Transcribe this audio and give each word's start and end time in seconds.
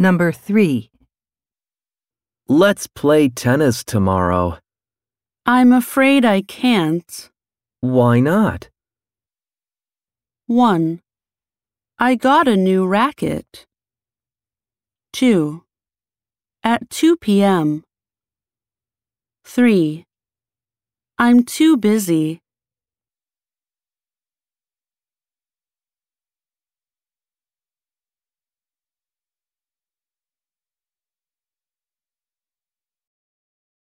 Number 0.00 0.32
3. 0.32 0.90
Let's 2.48 2.86
play 2.86 3.28
tennis 3.28 3.84
tomorrow. 3.84 4.56
I'm 5.44 5.74
afraid 5.74 6.24
I 6.24 6.40
can't. 6.40 7.28
Why 7.82 8.18
not? 8.18 8.70
1. 10.46 11.02
I 11.98 12.14
got 12.14 12.48
a 12.48 12.56
new 12.56 12.86
racket. 12.86 13.66
2. 15.12 15.64
At 16.64 16.88
2 16.88 17.18
p.m. 17.18 17.84
3. 19.44 20.04
I'm 21.18 21.44
too 21.44 21.76
busy. 21.76 22.40